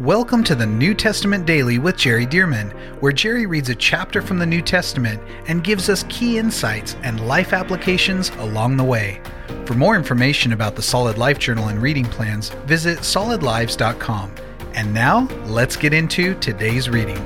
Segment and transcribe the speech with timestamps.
[0.00, 2.70] Welcome to the New Testament Daily with Jerry Dirmann,
[3.02, 7.28] where Jerry reads a chapter from the New Testament and gives us key insights and
[7.28, 9.20] life applications along the way.
[9.66, 14.34] For more information about the Solid Life Journal and reading plans, visit solidlives.com.
[14.72, 17.18] And now, let's get into today's reading.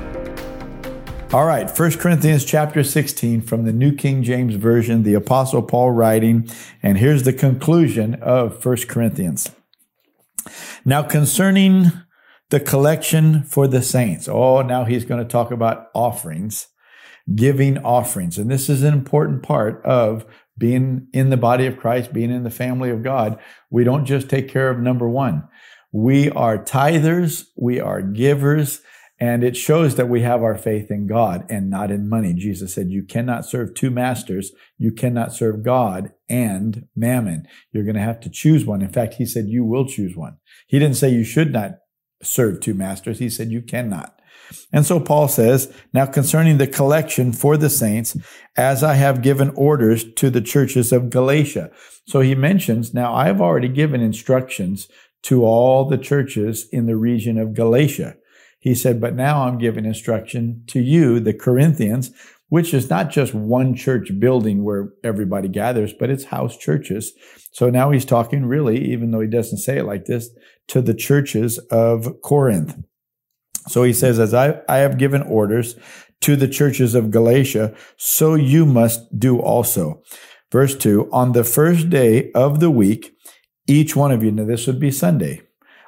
[1.31, 5.91] All right, 1 Corinthians chapter 16 from the New King James Version, the Apostle Paul
[5.91, 6.49] writing,
[6.83, 9.51] and here's the conclusion of 1 Corinthians.
[10.83, 11.93] Now, concerning
[12.49, 14.27] the collection for the saints.
[14.27, 16.67] Oh, now he's going to talk about offerings,
[17.33, 18.37] giving offerings.
[18.37, 20.25] And this is an important part of
[20.57, 23.39] being in the body of Christ, being in the family of God.
[23.69, 25.47] We don't just take care of number one.
[25.91, 27.45] We are tithers.
[27.55, 28.81] We are givers.
[29.19, 32.33] And it shows that we have our faith in God and not in money.
[32.33, 34.51] Jesus said, you cannot serve two masters.
[34.77, 37.47] You cannot serve God and mammon.
[37.71, 38.83] You're going to have to choose one.
[38.83, 40.37] In fact, he said, you will choose one.
[40.67, 41.79] He didn't say you should not
[42.21, 43.19] serve two masters.
[43.19, 44.13] He said, You cannot.
[44.71, 48.17] And so Paul says, Now concerning the collection for the saints,
[48.55, 51.71] as I have given orders to the churches of Galatia.
[52.07, 54.87] So he mentions, Now I have already given instructions
[55.23, 58.15] to all the churches in the region of Galatia.
[58.59, 62.11] He said, But now I'm giving instruction to you, the Corinthians,
[62.49, 67.13] which is not just one church building where everybody gathers, but it's house churches.
[67.51, 70.29] So now he's talking really, even though he doesn't say it like this,
[70.69, 72.77] to the churches of Corinth.
[73.67, 75.75] So he says, as I, I have given orders
[76.21, 80.01] to the churches of Galatia, so you must do also.
[80.51, 83.13] Verse two, on the first day of the week,
[83.67, 85.41] each one of you, now this would be Sunday,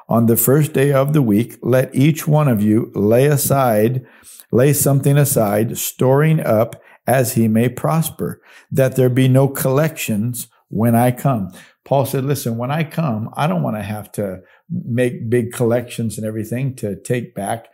[0.09, 4.05] on the first day of the week, let each one of you lay aside,
[4.51, 10.95] lay something aside, storing up as he may prosper, that there be no collections when
[10.95, 11.51] I come.
[11.85, 16.17] Paul said, listen, when I come, I don't want to have to make big collections
[16.17, 17.67] and everything to take back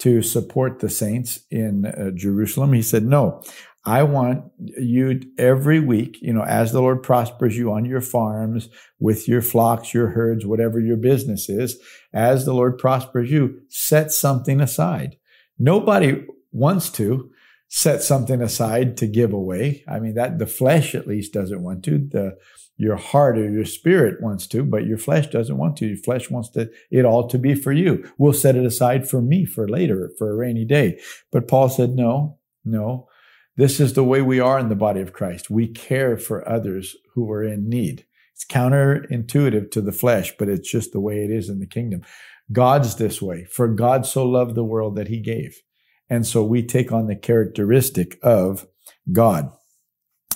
[0.00, 2.72] to support the saints in uh, Jerusalem.
[2.72, 3.42] He said, no,
[3.84, 8.68] I want you every week, you know, as the Lord prospers you on your farms,
[9.00, 11.80] with your flocks, your herds, whatever your business is,
[12.12, 15.16] as the Lord prospers you, set something aside.
[15.58, 17.30] Nobody wants to
[17.68, 19.82] set something aside to give away.
[19.88, 21.98] I mean, that the flesh at least doesn't want to.
[21.98, 22.36] The
[22.76, 25.86] your heart or your spirit wants to, but your flesh doesn't want to.
[25.86, 28.10] Your flesh wants to, it all to be for you.
[28.18, 30.98] We'll set it aside for me for later, for a rainy day.
[31.30, 33.08] But Paul said, no, no.
[33.56, 35.50] This is the way we are in the body of Christ.
[35.50, 38.06] We care for others who are in need.
[38.34, 42.02] It's counterintuitive to the flesh, but it's just the way it is in the kingdom.
[42.50, 43.44] God's this way.
[43.44, 45.60] For God so loved the world that he gave.
[46.08, 48.66] And so we take on the characteristic of
[49.10, 49.50] God.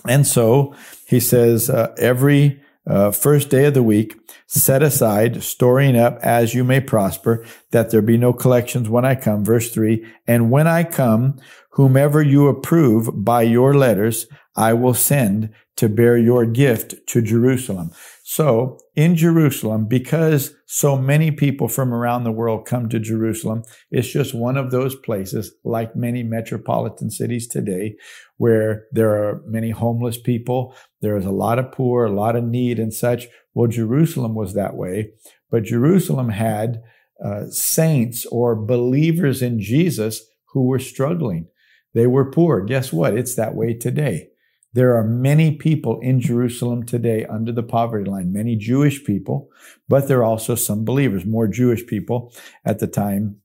[0.09, 0.75] And so
[1.07, 4.17] he says, uh, every uh, first day of the week,
[4.47, 9.15] set aside, storing up as you may prosper, that there be no collections when I
[9.15, 9.45] come.
[9.45, 10.07] Verse three.
[10.27, 11.39] And when I come,
[11.71, 17.91] whomever you approve by your letters, I will send to bear your gift to Jerusalem.
[18.25, 24.09] So in Jerusalem, because so many people from around the world come to Jerusalem, it's
[24.09, 27.97] just one of those places, like many metropolitan cities today,
[28.39, 30.75] where there are many homeless people.
[31.03, 33.27] There is a lot of poor, a lot of need and such.
[33.55, 35.13] Well, Jerusalem was that way,
[35.51, 36.83] but Jerusalem had
[37.25, 41.49] uh, saints or believers in Jesus who were struggling.
[41.95, 42.63] They were poor.
[42.63, 43.17] Guess what?
[43.17, 44.29] It's that way today.
[44.77, 49.49] There are many people in Jerusalem today under the poverty line, many Jewish people,
[49.89, 52.31] but there are also some believers, more Jewish people
[52.63, 53.37] at the time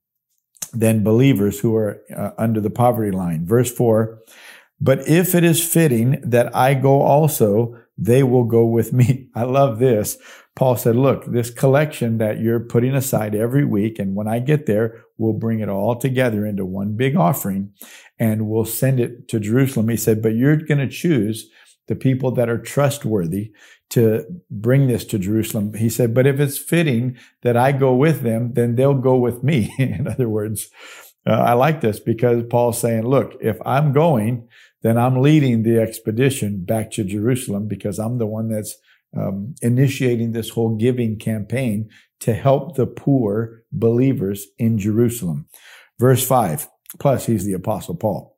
[0.74, 3.46] than believers who are uh, under the poverty line.
[3.46, 4.20] Verse 4
[4.82, 9.30] But if it is fitting that I go also, they will go with me.
[9.34, 10.18] I love this.
[10.58, 14.66] Paul said, Look, this collection that you're putting aside every week, and when I get
[14.66, 17.72] there, we'll bring it all together into one big offering
[18.22, 19.90] and we'll send it to Jerusalem.
[19.90, 21.50] He said, but you're going to choose
[21.88, 23.52] the people that are trustworthy
[23.90, 25.74] to bring this to Jerusalem.
[25.74, 29.44] He said, but if it's fitting that I go with them, then they'll go with
[29.44, 29.74] me.
[29.80, 30.70] In other words,
[31.26, 34.48] uh, I like this because Paul's saying, look, if I'm going,
[34.84, 38.78] then I'm leading the expedition back to Jerusalem because I'm the one that's
[39.18, 45.48] um, initiating this whole giving campaign to help the poor believers in Jerusalem.
[46.00, 46.68] Verse five.
[47.00, 48.38] Plus, he's the apostle Paul.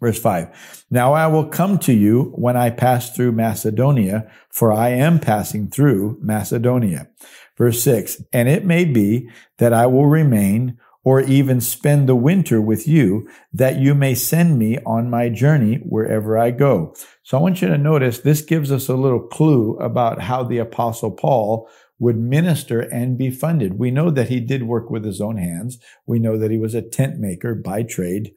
[0.00, 0.84] Verse five.
[0.90, 5.68] Now I will come to you when I pass through Macedonia, for I am passing
[5.68, 7.08] through Macedonia.
[7.56, 8.22] Verse six.
[8.32, 9.28] And it may be
[9.58, 14.58] that I will remain or even spend the winter with you that you may send
[14.58, 16.94] me on my journey wherever I go.
[17.22, 20.58] So I want you to notice this gives us a little clue about how the
[20.58, 23.78] apostle Paul would minister and be funded.
[23.78, 25.78] We know that he did work with his own hands.
[26.06, 28.32] We know that he was a tent maker by trade.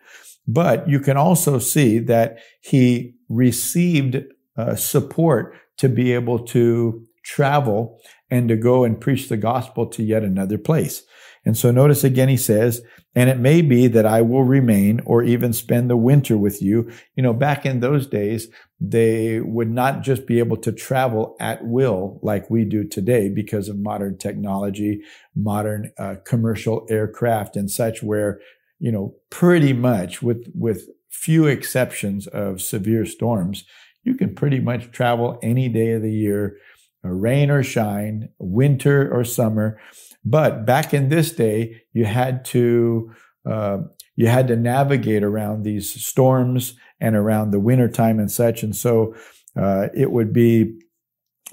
[0.47, 4.23] But you can also see that he received
[4.57, 7.99] uh, support to be able to travel
[8.29, 11.03] and to go and preach the gospel to yet another place.
[11.43, 12.81] And so notice again, he says,
[13.15, 16.89] and it may be that I will remain or even spend the winter with you.
[17.15, 18.47] You know, back in those days,
[18.79, 23.69] they would not just be able to travel at will like we do today because
[23.69, 25.01] of modern technology,
[25.35, 28.39] modern uh, commercial aircraft and such, where,
[28.79, 33.65] you know, pretty much with, with few exceptions of severe storms,
[34.03, 36.57] you can pretty much travel any day of the year,
[37.03, 39.79] rain or shine, winter or summer.
[40.23, 43.11] But back in this day, you had to
[43.49, 43.79] uh,
[44.15, 48.61] you had to navigate around these storms and around the wintertime and such.
[48.61, 49.15] And so
[49.55, 50.79] uh, it would be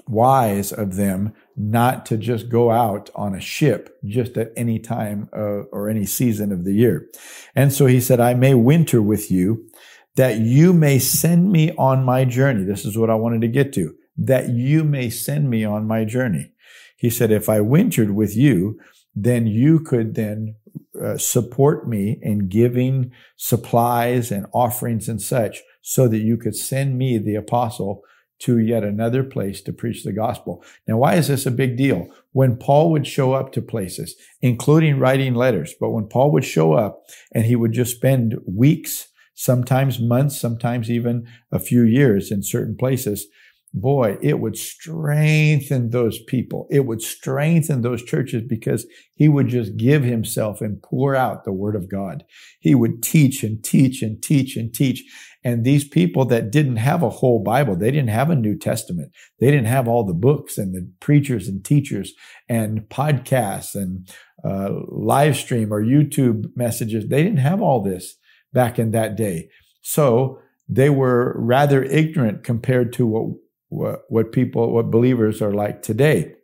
[0.07, 5.29] wise of them not to just go out on a ship just at any time
[5.33, 7.07] or any season of the year.
[7.55, 9.67] And so he said, I may winter with you
[10.15, 12.63] that you may send me on my journey.
[12.63, 16.05] This is what I wanted to get to, that you may send me on my
[16.05, 16.53] journey.
[16.99, 18.77] He said, if I wintered with you,
[19.15, 20.55] then you could then
[21.01, 26.97] uh, support me in giving supplies and offerings and such so that you could send
[26.97, 28.03] me the apostle
[28.39, 30.63] to yet another place to preach the gospel.
[30.87, 32.09] Now, why is this a big deal?
[32.33, 36.73] When Paul would show up to places, including writing letters, but when Paul would show
[36.73, 37.03] up
[37.33, 42.75] and he would just spend weeks, sometimes months, sometimes even a few years in certain
[42.75, 43.27] places,
[43.73, 46.67] boy, it would strengthen those people.
[46.71, 48.85] It would strengthen those churches because
[49.15, 52.23] he would just give himself and pour out the word of God.
[52.59, 55.03] He would teach and teach and teach and teach.
[55.43, 59.11] And these people that didn't have a whole Bible, they didn't have a New Testament.
[59.39, 62.13] They didn't have all the books and the preachers and teachers
[62.49, 64.09] and podcasts and
[64.43, 67.07] uh, live stream or YouTube messages.
[67.07, 68.15] They didn't have all this
[68.51, 69.49] back in that day.
[69.81, 73.37] So they were rather ignorant compared to what
[73.69, 76.35] what, what people, what believers are like today.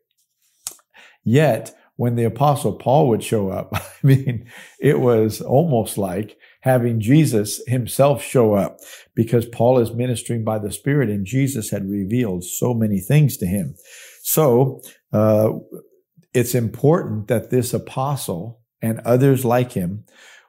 [1.23, 4.49] Yet, when the apostle Paul would show up, I mean,
[4.79, 8.79] it was almost like having Jesus himself show up
[9.15, 13.45] because Paul is ministering by the Spirit and Jesus had revealed so many things to
[13.45, 13.75] him.
[14.23, 14.81] So,
[15.13, 15.51] uh,
[16.33, 20.03] it's important that this apostle and others like him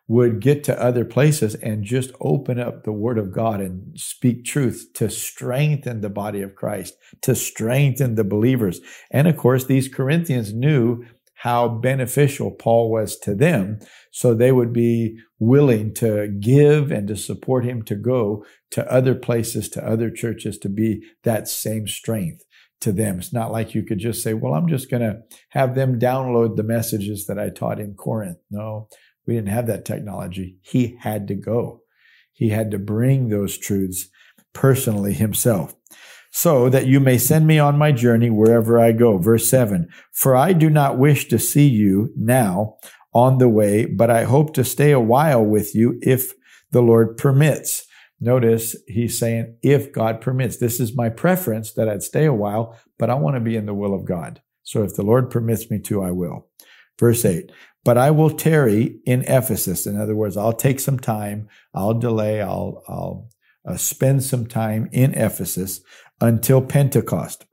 [0.08, 4.44] would get to other places and just open up the word of God and speak
[4.44, 8.81] truth to strengthen the body of Christ, to strengthen the believers.
[9.11, 11.05] And of course, these Corinthians knew
[11.41, 13.79] how beneficial Paul was to them.
[14.11, 19.14] So they would be willing to give and to support him to go to other
[19.14, 22.43] places, to other churches to be that same strength
[22.81, 23.19] to them.
[23.19, 25.20] It's not like you could just say, well, I'm just going to
[25.50, 28.38] have them download the messages that I taught in Corinth.
[28.50, 28.88] No,
[29.26, 30.58] we didn't have that technology.
[30.62, 31.82] He had to go.
[32.32, 34.08] He had to bring those truths
[34.52, 35.75] personally himself.
[36.31, 39.17] So that you may send me on my journey wherever I go.
[39.17, 42.76] Verse 7 For I do not wish to see you now
[43.14, 46.34] on the way, but I hope to stay a while with you if
[46.70, 47.87] the Lord permits.
[48.20, 50.58] Notice he's saying, if God permits.
[50.58, 53.67] This is my preference that I'd stay a while, but I want to be in
[53.67, 54.43] the will of God.
[54.62, 56.49] So if the Lord permits me to, I will.
[56.99, 57.50] Verse 8
[57.87, 59.87] but I will tarry in Ephesus.
[59.87, 63.28] In other words, I'll take some time, I'll delay, I'll, I'll
[63.64, 65.83] uh, spend some time in Ephesus
[66.21, 67.47] until Pentecost.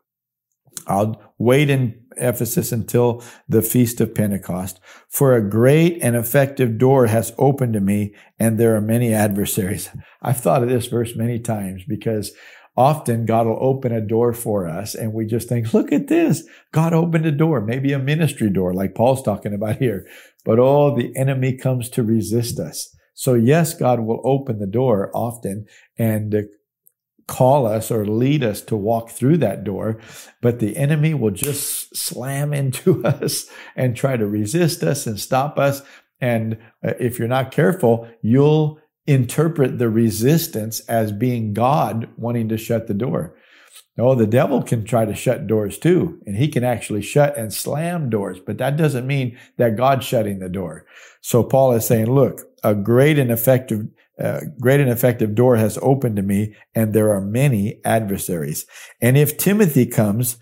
[0.87, 4.79] I'll wait in Ephesus until the feast of Pentecost.
[5.07, 9.91] For a great and effective door has opened to me, and there are many adversaries.
[10.23, 12.31] I've thought of this verse many times because
[12.75, 16.43] often God will open a door for us and we just think, look at this.
[16.71, 20.07] God opened a door, maybe a ministry door like Paul's talking about here.
[20.43, 22.95] But oh, the enemy comes to resist us.
[23.13, 26.47] So yes, God will open the door often and
[27.27, 29.99] call us or lead us to walk through that door,
[30.41, 35.57] but the enemy will just slam into us and try to resist us and stop
[35.57, 35.81] us.
[36.19, 42.57] And uh, if you're not careful, you'll interpret the resistance as being God wanting to
[42.57, 43.35] shut the door.
[43.97, 47.53] Oh, the devil can try to shut doors too, and he can actually shut and
[47.53, 50.85] slam doors, but that doesn't mean that God's shutting the door.
[51.21, 53.87] So Paul is saying, look, a great and effective,
[54.19, 58.65] uh, great and effective door has opened to me, and there are many adversaries.
[58.99, 60.37] And if Timothy comes,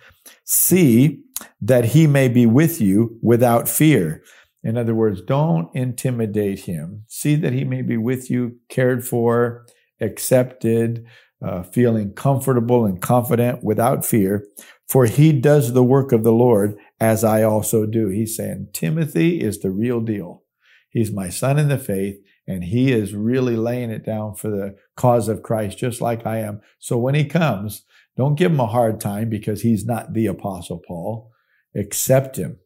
[0.46, 1.22] see
[1.60, 4.24] that he may be with you without fear
[4.64, 7.04] in other words, don't intimidate him.
[7.08, 9.66] See that he may be with you, cared for,
[10.00, 11.06] accepted,
[11.44, 14.46] uh, feeling comfortable and confident without fear.
[14.88, 18.10] For he does the work of the Lord as I also do.
[18.10, 20.44] He's saying Timothy is the real deal.
[20.90, 24.76] He's my son in the faith, and he is really laying it down for the
[24.96, 26.62] cause of Christ, just like I am.
[26.80, 27.84] So when he comes,
[28.18, 31.32] don't give him a hard time because he's not the apostle Paul.
[31.74, 32.60] Accept him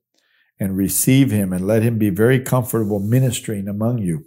[0.59, 4.25] and receive him and let him be very comfortable ministering among you.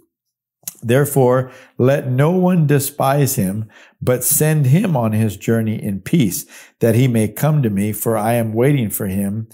[0.81, 3.69] Therefore, let no one despise him,
[4.01, 6.45] but send him on his journey in peace,
[6.79, 9.49] that he may come to me, for I am waiting for him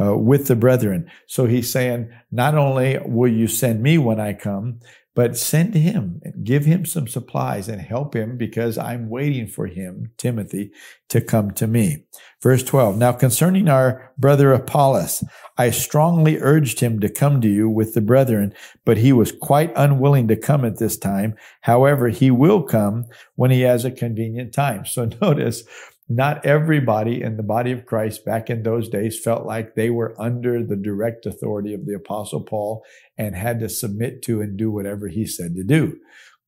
[0.00, 1.10] uh, with the brethren.
[1.26, 4.80] So he's saying, not only will you send me when I come,
[5.18, 10.12] but send him, give him some supplies and help him because I'm waiting for him,
[10.16, 10.70] Timothy,
[11.08, 12.04] to come to me.
[12.40, 12.96] Verse 12.
[12.96, 15.24] Now concerning our brother Apollos,
[15.56, 19.72] I strongly urged him to come to you with the brethren, but he was quite
[19.74, 21.34] unwilling to come at this time.
[21.62, 24.86] However, he will come when he has a convenient time.
[24.86, 25.64] So notice
[26.08, 30.14] not everybody in the body of Christ back in those days felt like they were
[30.18, 32.82] under the direct authority of the apostle Paul
[33.18, 35.98] and had to submit to and do whatever he said to do.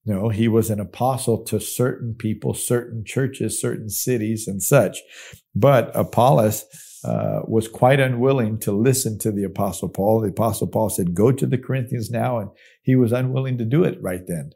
[0.07, 4.99] No, he was an apostle to certain people, certain churches, certain cities and such.
[5.55, 6.65] But Apollos
[7.05, 10.21] uh, was quite unwilling to listen to the apostle Paul.
[10.21, 12.39] The apostle Paul said, go to the Corinthians now.
[12.39, 12.51] And
[12.83, 14.53] he was unwilling to do it right then.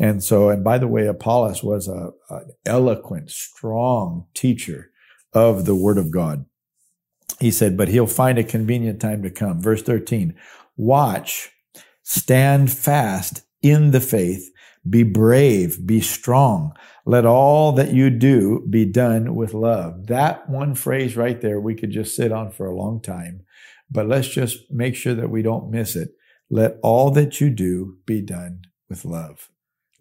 [0.00, 4.90] And so, and by the way, Apollos was a, an eloquent, strong teacher
[5.32, 6.46] of the word of God.
[7.40, 9.60] He said, but he'll find a convenient time to come.
[9.60, 10.34] Verse 13,
[10.76, 11.50] watch,
[12.02, 14.50] stand fast in the faith,
[14.88, 16.74] be brave, be strong.
[17.04, 20.06] Let all that you do be done with love.
[20.06, 23.42] That one phrase right there, we could just sit on for a long time,
[23.90, 26.14] but let's just make sure that we don't miss it.
[26.50, 29.48] Let all that you do be done with love.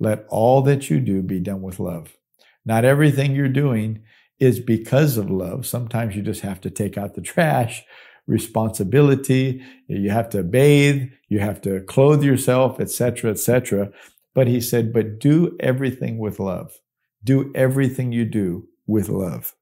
[0.02, 2.18] Let all that you do be done with love.
[2.66, 4.02] Not everything you're doing
[4.40, 5.68] is because of love.
[5.68, 7.84] Sometimes you just have to take out the trash,
[8.26, 9.64] responsibility.
[9.88, 11.04] You have to bathe.
[11.30, 13.92] You have to clothe yourself, etc., etc.
[14.34, 16.80] But he said, but do everything with love.
[17.24, 19.54] Do everything you do with love.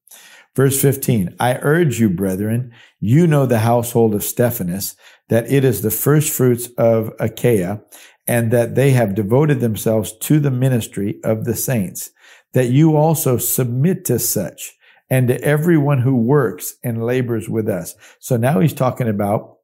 [0.55, 4.95] Verse 15, I urge you, brethren, you know the household of Stephanas,
[5.27, 7.81] that it is the first fruits of Achaia,
[8.29, 12.11] and that they have devoted themselves to the ministry of the saints,
[12.53, 14.77] that you also submit to such
[15.09, 17.95] and to everyone who works and labors with us.
[18.19, 19.57] So now he's talking about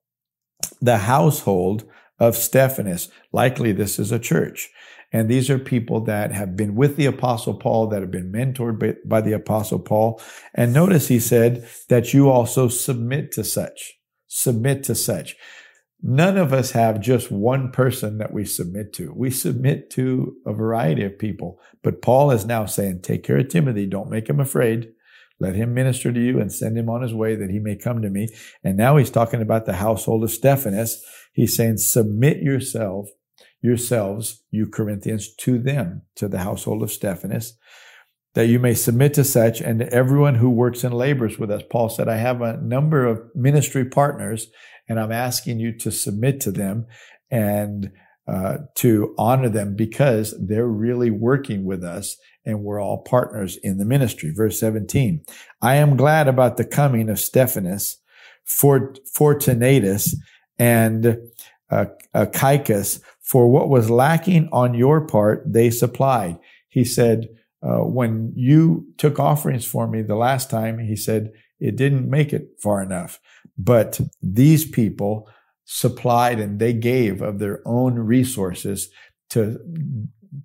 [0.81, 1.83] the household
[2.17, 3.09] of Stephanas.
[3.31, 4.71] Likely this is a church.
[5.13, 8.79] And these are people that have been with the apostle Paul, that have been mentored
[8.79, 10.19] by, by the apostle Paul.
[10.55, 13.93] And notice he said that you also submit to such.
[14.25, 15.35] Submit to such.
[16.07, 19.11] None of us have just one person that we submit to.
[19.11, 21.59] We submit to a variety of people.
[21.81, 23.87] But Paul is now saying, take care of Timothy.
[23.87, 24.89] Don't make him afraid.
[25.39, 28.03] Let him minister to you and send him on his way that he may come
[28.03, 28.27] to me.
[28.63, 31.03] And now he's talking about the household of Stephanas.
[31.33, 33.09] He's saying, submit yourself,
[33.63, 37.57] yourselves, you Corinthians, to them, to the household of Stephanas,
[38.35, 41.63] that you may submit to such and to everyone who works and labors with us.
[41.67, 44.49] Paul said, I have a number of ministry partners
[44.87, 46.85] and I'm asking you to submit to them
[47.29, 47.91] and
[48.27, 53.77] uh, to honor them because they're really working with us and we're all partners in
[53.77, 54.31] the ministry.
[54.31, 55.23] Verse 17,
[55.61, 57.97] I am glad about the coming of Stephanas,
[58.45, 60.15] Fortunatus,
[60.57, 61.17] and
[61.69, 66.37] uh, Achaicus, for what was lacking on your part, they supplied.
[66.69, 67.27] He said,
[67.63, 72.33] uh, when you took offerings for me the last time, he said, it didn't make
[72.33, 73.19] it far enough.
[73.57, 75.29] But these people
[75.65, 78.89] supplied and they gave of their own resources
[79.31, 79.59] to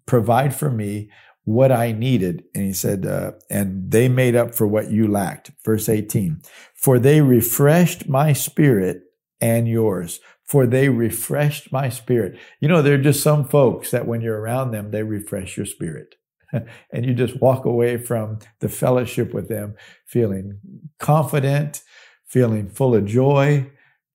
[0.06, 1.10] provide for me
[1.44, 2.44] what I needed.
[2.54, 5.50] And he said, uh, and they made up for what you lacked.
[5.64, 6.42] Verse 18,
[6.74, 9.02] for they refreshed my spirit
[9.40, 10.20] and yours.
[10.44, 12.36] For they refreshed my spirit.
[12.60, 15.66] You know, there are just some folks that when you're around them, they refresh your
[15.66, 16.16] spirit.
[16.52, 19.76] and you just walk away from the fellowship with them
[20.06, 20.58] feeling
[20.98, 21.82] confident,
[22.30, 23.70] feeling full of joy,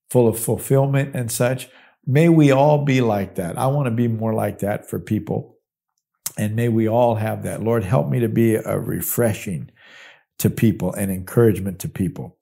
[0.10, 1.67] full of fulfillment and such.
[2.05, 3.57] May we all be like that.
[3.57, 5.57] I want to be more like that for people.
[6.38, 7.62] And may we all have that.
[7.62, 9.69] Lord, help me to be a refreshing
[10.39, 12.38] to people and encouragement to people.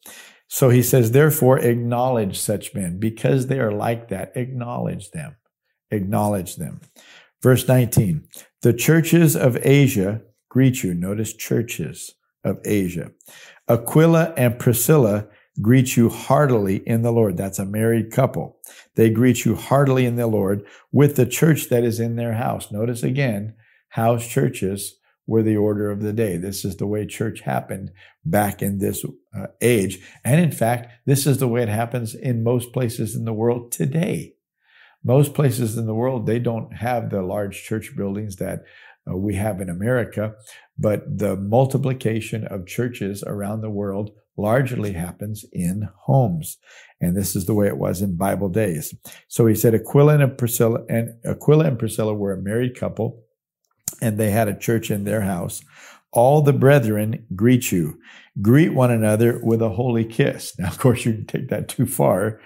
[0.47, 4.33] So he says, therefore, acknowledge such men because they are like that.
[4.35, 5.35] Acknowledge them.
[5.89, 6.81] Acknowledge them.
[7.41, 8.27] Verse 19
[8.61, 10.93] The churches of Asia greet you.
[10.93, 12.13] Notice churches
[12.43, 13.11] of Asia.
[13.67, 15.27] Aquila and Priscilla
[15.61, 17.37] greet you heartily in the Lord.
[17.37, 18.57] That's a married couple.
[18.95, 22.71] They greet you heartily in the Lord with the church that is in their house.
[22.71, 23.55] Notice again,
[23.89, 26.37] house churches were the order of the day.
[26.37, 27.91] This is the way church happened
[28.25, 29.05] back in this
[29.37, 29.99] uh, age.
[30.23, 33.71] And in fact, this is the way it happens in most places in the world
[33.71, 34.33] today.
[35.03, 38.63] Most places in the world, they don't have the large church buildings that
[39.09, 40.33] uh, we have in America,
[40.77, 46.57] but the multiplication of churches around the world largely happens in homes.
[46.99, 48.93] And this is the way it was in Bible days.
[49.27, 53.23] So he said Aquila and Priscilla and Aquila and Priscilla were a married couple
[54.01, 55.63] and they had a church in their house.
[56.11, 57.99] All the brethren greet you.
[58.41, 60.57] Greet one another with a holy kiss.
[60.57, 62.39] Now, of course, you can take that too far,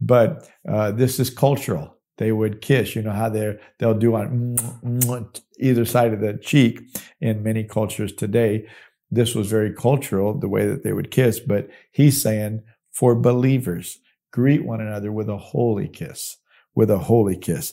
[0.00, 1.96] but uh, this is cultural.
[2.18, 2.96] They would kiss.
[2.96, 6.80] You know how they they'll do on mm, mm, mm, either side of the cheek
[7.20, 8.66] in many cultures today.
[9.10, 11.40] This was very cultural, the way that they would kiss.
[11.40, 13.98] But he's saying for believers,
[14.32, 16.36] greet one another with a holy kiss.
[16.74, 17.72] With a holy kiss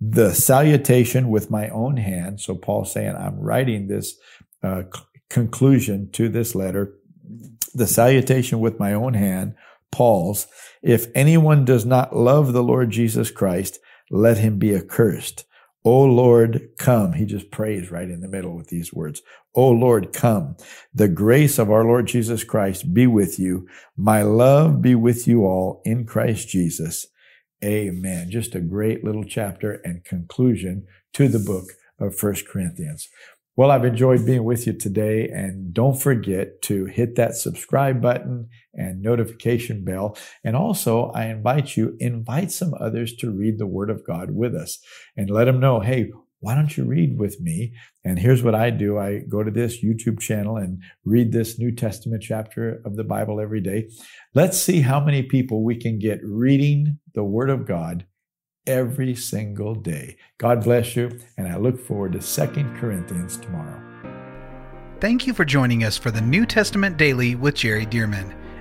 [0.00, 2.40] the salutation with my own hand.
[2.40, 4.16] So Paul's saying, I'm writing this
[4.62, 6.94] uh, c- conclusion to this letter.
[7.74, 9.54] The salutation with my own hand,
[9.92, 10.46] Paul's.
[10.82, 13.78] If anyone does not love the Lord Jesus Christ,
[14.10, 15.44] let him be accursed.
[15.84, 17.12] O Lord, come.
[17.12, 19.22] He just prays right in the middle with these words.
[19.54, 20.56] O Lord, come.
[20.94, 23.66] The grace of our Lord Jesus Christ be with you.
[23.96, 27.06] My love be with you all in Christ Jesus.
[27.64, 28.30] Amen.
[28.30, 33.08] Just a great little chapter and conclusion to the book of First Corinthians.
[33.56, 38.48] Well, I've enjoyed being with you today and don't forget to hit that subscribe button
[38.72, 40.16] and notification bell.
[40.44, 44.54] And also I invite you, invite some others to read the word of God with
[44.54, 44.78] us
[45.16, 47.74] and let them know, Hey, why don't you read with me?
[48.04, 48.98] And here's what I do.
[48.98, 53.40] I go to this YouTube channel and read this New Testament chapter of the Bible
[53.40, 53.88] every day.
[54.34, 58.06] Let's see how many people we can get reading the Word of God
[58.66, 60.16] every single day.
[60.38, 63.82] God bless you, and I look forward to Second Corinthians tomorrow.
[65.00, 68.39] Thank you for joining us for the New Testament Daily with Jerry Dirmann.